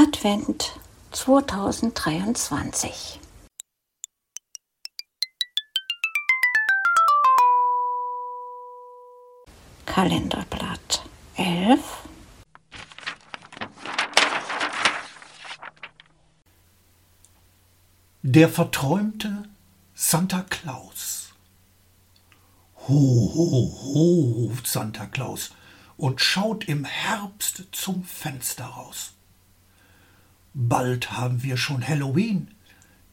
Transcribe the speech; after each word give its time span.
Advent 0.00 0.78
2023. 1.10 3.18
Kalenderblatt 9.86 11.02
11. 11.34 11.80
Der 18.22 18.48
verträumte 18.48 19.48
Santa 19.96 20.42
Claus. 20.48 21.32
Ho, 22.86 23.32
ho, 23.34 23.76
ho, 23.82 24.46
ruft 24.46 24.68
Santa 24.68 25.06
Claus 25.06 25.50
und 25.96 26.20
schaut 26.20 26.68
im 26.68 26.84
Herbst 26.84 27.64
zum 27.72 28.04
Fenster 28.04 28.66
raus. 28.66 29.14
Bald 30.60 31.12
haben 31.12 31.44
wir 31.44 31.56
schon 31.56 31.86
Halloween, 31.86 32.48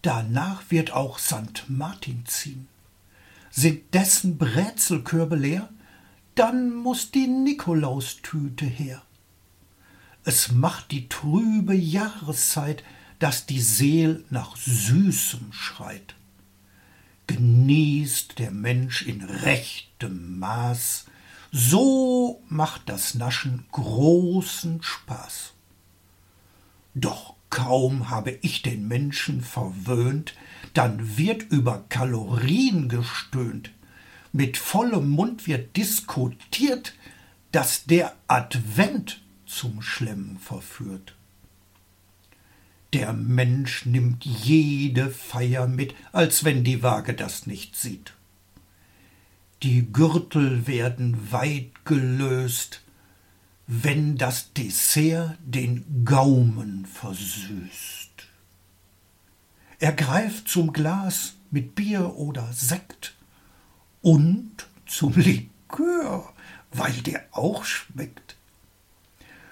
danach 0.01 0.63
wird 0.69 0.93
auch 0.93 1.19
St. 1.19 1.65
Martin 1.67 2.25
ziehen. 2.25 2.67
Sind 3.51 3.93
dessen 3.93 4.39
Brezelkörbe 4.39 5.35
leer, 5.35 5.69
dann 6.33 6.73
muss 6.73 7.11
die 7.11 7.27
Nikolaustüte 7.27 8.65
her. 8.65 9.03
Es 10.23 10.53
macht 10.53 10.89
die 10.89 11.07
trübe 11.07 11.75
Jahreszeit, 11.75 12.83
dass 13.19 13.45
die 13.45 13.61
Seel 13.61 14.25
nach 14.31 14.57
Süßem 14.57 15.53
schreit. 15.53 16.15
Genießt 17.27 18.39
der 18.39 18.49
Mensch 18.49 19.03
in 19.03 19.23
rechtem 19.23 20.39
Maß, 20.39 21.05
so 21.51 22.41
macht 22.49 22.89
das 22.89 23.13
Naschen 23.13 23.67
großen 23.71 24.81
Spaß. 24.81 25.53
Doch 26.95 27.34
kaum 27.49 28.09
habe 28.09 28.37
ich 28.41 28.61
den 28.61 28.87
Menschen 28.87 29.41
verwöhnt, 29.41 30.35
dann 30.73 31.17
wird 31.17 31.43
über 31.43 31.85
Kalorien 31.89 32.89
gestöhnt. 32.89 33.71
Mit 34.31 34.57
vollem 34.57 35.09
Mund 35.09 35.47
wird 35.47 35.77
diskutiert, 35.77 36.93
dass 37.51 37.85
der 37.85 38.15
Advent 38.27 39.21
zum 39.45 39.81
Schlemmen 39.81 40.37
verführt. 40.39 41.15
Der 42.93 43.13
Mensch 43.13 43.85
nimmt 43.85 44.25
jede 44.25 45.09
Feier 45.09 45.67
mit, 45.67 45.95
als 46.11 46.43
wenn 46.43 46.63
die 46.63 46.83
Waage 46.83 47.13
das 47.13 47.47
nicht 47.47 47.75
sieht. 47.75 48.13
Die 49.63 49.91
Gürtel 49.91 50.67
werden 50.67 51.31
weit 51.31 51.71
gelöst, 51.85 52.81
wenn 53.67 54.17
das 54.17 54.53
Dessert 54.53 55.37
den 55.43 56.05
Gaumen 56.05 56.85
versüßt. 56.85 58.27
Er 59.79 59.91
greift 59.93 60.47
zum 60.47 60.71
Glas 60.71 61.35
mit 61.51 61.75
Bier 61.75 62.15
oder 62.15 62.51
Sekt 62.53 63.15
und 64.01 64.67
zum 64.85 65.13
Likör, 65.15 66.31
weil 66.71 66.93
der 67.01 67.25
auch 67.31 67.65
schmeckt. 67.65 68.35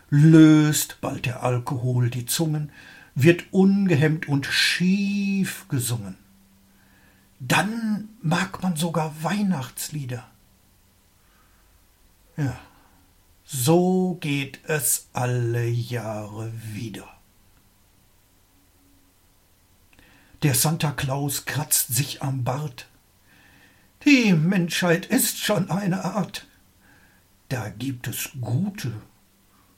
Löst 0.09 1.01
bald 1.01 1.25
der 1.25 1.43
Alkohol 1.43 2.09
die 2.09 2.25
Zungen, 2.25 2.71
wird 3.15 3.51
ungehemmt 3.51 4.27
und 4.27 4.45
schief 4.45 5.67
gesungen. 5.69 6.17
Dann 7.39 8.09
mag 8.21 8.61
man 8.61 8.75
sogar 8.75 9.23
Weihnachtslieder. 9.23 10.25
Ja, 12.37 12.57
so 13.45 14.17
geht 14.21 14.59
es 14.67 15.09
alle 15.13 15.67
Jahre 15.67 16.51
wieder. 16.73 17.07
Der 20.43 20.55
Santa 20.55 20.91
Claus 20.91 21.45
kratzt 21.45 21.93
sich 21.93 22.21
am 22.21 22.43
Bart. 22.43 22.87
Die 24.05 24.33
Menschheit 24.33 25.05
ist 25.05 25.37
schon 25.39 25.69
eine 25.69 26.03
Art. 26.03 26.45
Da 27.47 27.69
gibt 27.69 28.07
es 28.07 28.31
gute 28.41 28.91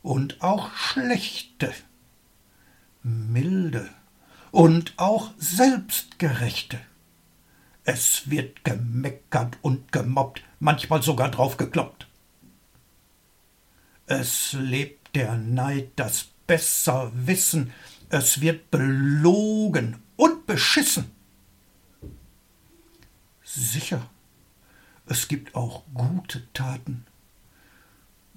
und 0.01 0.41
auch 0.41 0.73
schlechte, 0.73 1.73
milde 3.03 3.89
und 4.51 4.93
auch 4.97 5.31
selbstgerechte. 5.37 6.79
Es 7.83 8.29
wird 8.29 8.63
gemeckert 8.63 9.57
und 9.61 9.91
gemobbt, 9.91 10.41
manchmal 10.59 11.03
sogar 11.03 11.29
drauf 11.29 11.57
gekloppt. 11.57 12.04
Es 14.07 14.53
lebt 14.53 15.15
der 15.15 15.35
Neid, 15.35 15.91
das 15.95 16.27
Besserwissen, 16.45 17.73
es 18.09 18.39
wird 18.41 18.69
belogen 18.69 19.97
und 20.15 20.45
beschissen. 20.45 21.11
Sicher, 23.43 24.07
es 25.07 25.27
gibt 25.27 25.55
auch 25.55 25.83
gute 25.93 26.51
Taten, 26.53 27.05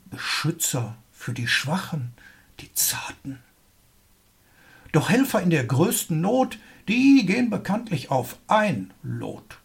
Beschützer 0.07 0.97
für 1.13 1.35
die 1.35 1.49
Schwachen, 1.49 2.15
die 2.61 2.73
Zarten. 2.73 3.41
Doch 4.93 5.11
Helfer 5.11 5.43
in 5.43 5.51
der 5.51 5.65
größten 5.65 6.21
Not, 6.21 6.59
die 6.89 7.27
gehen 7.27 7.51
bekanntlich 7.51 8.11
auf 8.11 8.39
ein 8.47 8.95
Lot. 9.03 9.59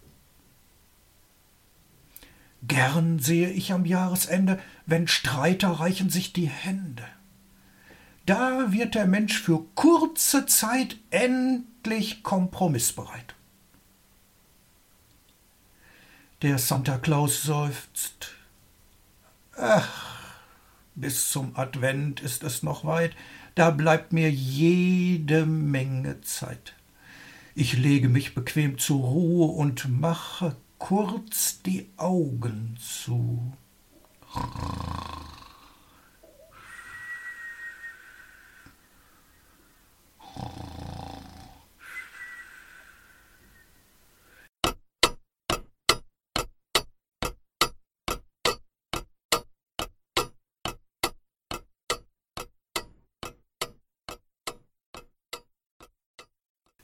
Gern 2.68 3.20
sehe 3.20 3.50
ich 3.50 3.74
am 3.74 3.86
Jahresende, 3.86 4.60
wenn 4.86 5.08
Streiter 5.08 5.70
reichen 5.70 6.10
sich 6.10 6.32
die 6.32 6.48
Hände. 6.48 7.04
Da 8.26 8.72
wird 8.72 8.96
der 8.96 9.06
Mensch 9.06 9.42
für 9.42 9.66
kurze 9.76 10.46
Zeit 10.46 10.96
endlich 11.10 12.24
kompromissbereit. 12.24 13.36
Der 16.42 16.58
Santa 16.58 16.98
Claus 16.98 17.44
seufzt. 17.44 18.32
Ach, 19.58 20.20
bis 20.96 21.30
zum 21.30 21.56
Advent 21.58 22.22
ist 22.22 22.44
es 22.44 22.64
noch 22.64 22.86
weit, 22.86 23.16
da 23.56 23.72
bleibt 23.72 24.14
mir 24.14 24.32
jede 24.32 25.46
Menge 25.46 26.22
Zeit. 26.22 26.76
Ich 27.56 27.78
lege 27.78 28.10
mich 28.10 28.34
bequem 28.34 28.78
zur 28.78 29.02
Ruhe 29.02 29.52
und 29.52 29.90
mache 30.00 30.56
kurz 30.84 31.62
die 31.62 31.90
Augen 31.96 32.76
zu. 32.78 33.54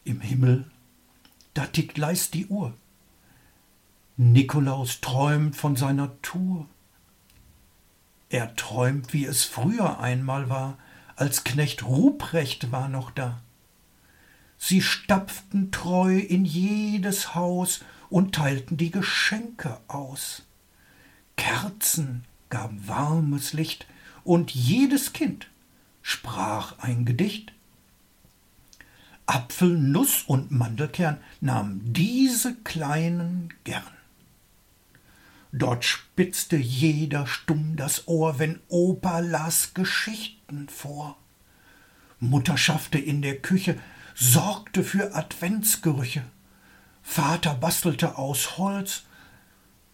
Im 0.05 0.21
Himmel, 0.21 0.71
da 1.53 1.65
tickt 1.65 1.97
leis 1.97 2.31
die 2.31 2.47
Uhr. 2.47 2.73
Nikolaus 4.21 4.99
träumt 4.99 5.55
von 5.55 5.77
seiner 5.77 6.21
Tour. 6.21 6.67
Er 8.27 8.53
träumt, 8.57 9.13
wie 9.13 9.23
es 9.23 9.45
früher 9.45 10.01
einmal 10.01 10.49
war, 10.49 10.77
als 11.15 11.45
Knecht 11.45 11.85
Ruprecht 11.85 12.69
war 12.73 12.89
noch 12.89 13.11
da. 13.11 13.39
Sie 14.57 14.81
stapften 14.81 15.71
treu 15.71 16.17
in 16.17 16.43
jedes 16.43 17.33
Haus 17.33 17.79
und 18.09 18.35
teilten 18.35 18.75
die 18.75 18.91
Geschenke 18.91 19.79
aus. 19.87 20.43
Kerzen 21.37 22.25
gaben 22.49 22.85
warmes 22.89 23.53
Licht, 23.53 23.87
und 24.25 24.51
jedes 24.51 25.13
Kind 25.13 25.47
sprach 26.01 26.77
ein 26.79 27.05
Gedicht. 27.05 27.53
Apfel, 29.25 29.77
Nuss 29.77 30.23
und 30.23 30.51
Mandelkern 30.51 31.21
nahmen 31.39 31.79
diese 31.93 32.53
Kleinen 32.55 33.53
gern. 33.63 33.98
Dort 35.51 35.83
spitzte 35.83 36.57
jeder 36.57 37.25
stumm 37.25 37.75
das 37.75 38.07
Ohr, 38.07 38.39
wenn 38.39 38.59
Opa 38.67 39.19
las 39.19 39.73
Geschichten 39.73 40.69
vor. 40.69 41.17
Mutter 42.19 42.57
schaffte 42.57 42.99
in 42.99 43.21
der 43.21 43.39
Küche, 43.39 43.79
sorgte 44.13 44.83
für 44.83 45.15
Adventsgerüche. 45.15 46.23
Vater 47.01 47.55
bastelte 47.55 48.17
aus 48.17 48.57
Holz 48.57 49.03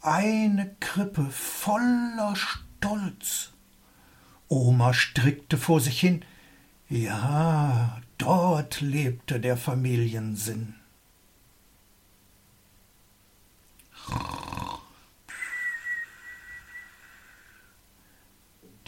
eine 0.02 0.76
Krippe 0.80 1.26
voller 1.30 2.36
Stolz. 2.36 3.52
Oma 4.48 4.94
strickte 4.94 5.58
vor 5.58 5.80
sich 5.80 6.00
hin, 6.00 6.24
ja, 6.90 8.02
Dort 8.18 8.80
lebte 8.80 9.42
der 9.42 9.58
Familiensinn. 9.58 10.76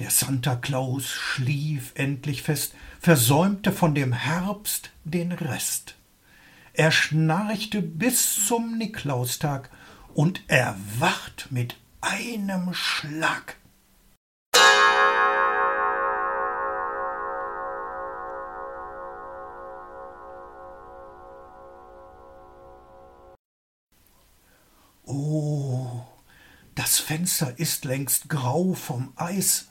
Der 0.08 0.14
Santa 0.14 0.56
Claus 0.56 1.10
schlief 1.10 1.92
endlich 1.96 2.42
fest, 2.42 2.74
versäumte 2.98 3.74
von 3.74 3.94
dem 3.94 4.14
Herbst 4.14 4.92
den 5.04 5.34
Rest. 5.34 5.96
Er 6.72 6.92
schnarchte 6.92 7.82
bis 7.82 8.46
zum 8.48 8.78
Niklaustag 8.78 9.70
und 10.14 10.44
erwacht 10.48 11.48
mit 11.50 11.76
einem 12.00 12.74
Schlag. 12.74 13.58
Oh, 25.04 26.02
das 26.76 26.98
Fenster 26.98 27.60
ist 27.60 27.84
längst 27.84 28.30
grau 28.30 28.72
vom 28.72 29.12
Eis. 29.18 29.68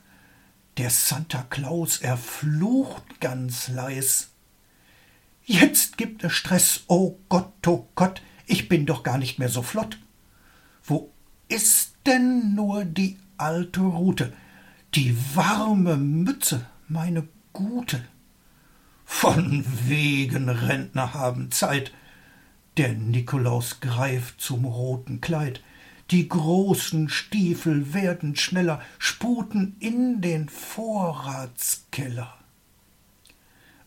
Der 0.76 0.90
Santa 0.90 1.42
Claus, 1.48 1.98
er 1.98 2.18
flucht 2.18 3.20
ganz 3.20 3.68
leis. 3.68 4.30
Jetzt 5.44 5.96
gibt 5.96 6.22
es 6.22 6.32
Stress, 6.32 6.84
oh 6.86 7.18
Gott, 7.28 7.66
oh 7.66 7.88
Gott, 7.94 8.20
ich 8.46 8.68
bin 8.68 8.84
doch 8.84 9.02
gar 9.02 9.16
nicht 9.16 9.38
mehr 9.38 9.48
so 9.48 9.62
flott. 9.62 9.98
Wo 10.84 11.10
ist 11.48 11.94
denn 12.04 12.54
nur 12.54 12.84
die 12.84 13.16
alte 13.38 13.80
Rute, 13.80 14.32
die 14.94 15.16
warme 15.34 15.96
Mütze, 15.96 16.66
meine 16.88 17.26
gute? 17.52 18.04
Von 19.04 19.64
wegen 19.86 20.48
Rentner 20.48 21.14
haben 21.14 21.50
Zeit. 21.52 21.92
Der 22.76 22.92
Nikolaus 22.92 23.80
greift 23.80 24.40
zum 24.40 24.66
roten 24.66 25.20
Kleid. 25.22 25.62
Die 26.10 26.28
großen 26.28 27.08
Stiefel 27.08 27.92
werden 27.92 28.36
schneller, 28.36 28.80
sputen 28.98 29.76
in 29.80 30.20
den 30.20 30.48
Vorratskeller. 30.48 32.32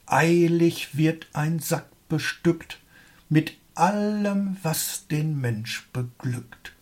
Eilig 0.05 0.97
wird 0.97 1.27
ein 1.33 1.59
Sack 1.59 1.85
bestückt 2.09 2.79
mit 3.29 3.55
allem, 3.75 4.57
was 4.63 5.07
den 5.07 5.39
Mensch 5.39 5.87
beglückt. 5.93 6.73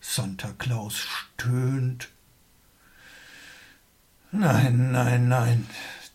Santa 0.00 0.54
Claus 0.56 0.96
stöhnt. 0.96 2.08
Nein, 4.32 4.92
nein, 4.92 5.28
nein, 5.28 5.66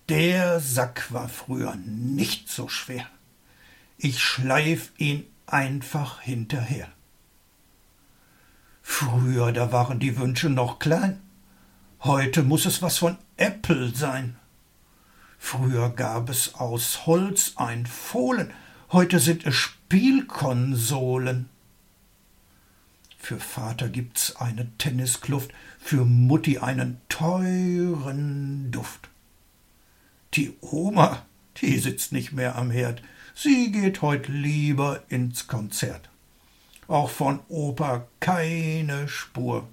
der 0.09 0.59
Sack 0.59 1.11
war 1.11 1.29
früher 1.29 1.75
nicht 1.75 2.50
so 2.50 2.67
schwer. 2.67 3.07
Ich 3.97 4.23
schleif 4.23 4.91
ihn 4.97 5.25
einfach 5.45 6.21
hinterher. 6.21 6.88
Früher, 8.95 9.51
da 9.51 9.72
waren 9.72 9.98
die 9.98 10.19
Wünsche 10.19 10.51
noch 10.51 10.78
klein. 10.78 11.19
Heute 12.01 12.44
muss 12.44 12.68
es 12.68 12.84
was 12.84 13.00
von 13.00 13.18
Apple 13.38 13.92
sein. 13.95 14.36
Früher 15.40 15.90
gab 15.90 16.30
es 16.30 16.54
aus 16.54 17.07
Holz 17.07 17.54
ein 17.56 17.88
Fohlen, 17.88 18.54
heute 18.92 19.19
sind 19.19 19.48
es 19.48 19.56
Spielkonsolen. 19.56 21.50
Für 23.18 23.40
Vater 23.40 23.90
gibt's 23.90 24.36
eine 24.36 24.69
Tenniskluft, 24.78 25.51
für 25.80 26.06
Mutti 26.06 26.60
einen 26.60 27.01
teuren 27.10 28.69
Duft. 28.69 29.10
Die 30.36 30.54
Oma, 30.62 31.25
die 31.57 31.80
sitzt 31.80 32.12
nicht 32.12 32.31
mehr 32.31 32.56
am 32.56 32.69
Herd, 32.69 33.01
sie 33.34 33.72
geht 33.72 34.04
heut 34.04 34.28
lieber 34.28 35.01
ins 35.10 35.48
Konzert. 35.48 36.12
Auch 36.88 37.09
von 37.09 37.39
Opa 37.47 38.07
keine 38.19 39.07
Spur. 39.07 39.68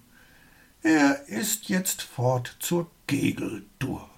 Er 0.83 1.27
ist 1.29 1.69
jetzt 1.69 2.03
fort 2.03 2.57
zur 2.61 2.91
Gegeldur. 3.07 4.09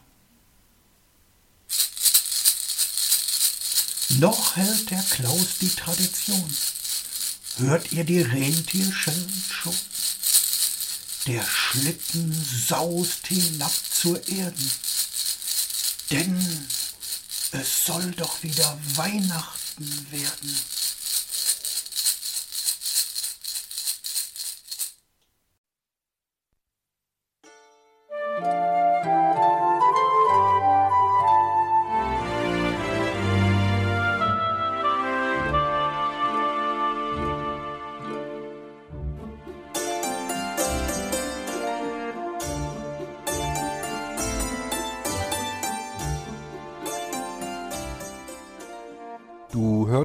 Noch 4.18 4.56
hält 4.56 4.90
der 4.90 5.02
Klaus 5.02 5.58
die 5.60 5.70
Tradition. 5.70 6.54
Hört 7.56 7.92
ihr 7.92 8.04
die 8.04 8.20
Rentierschellen 8.20 9.44
schon? 9.50 9.74
Der 11.26 11.44
Schlitten 11.44 12.32
saust 12.66 13.26
hinab 13.26 13.72
zur 13.90 14.16
Erden. 14.28 14.70
Denn 16.10 16.68
es 17.52 17.84
soll 17.86 18.10
doch 18.12 18.42
wieder 18.42 18.78
Weihnachten 18.96 20.06
werden. 20.10 20.56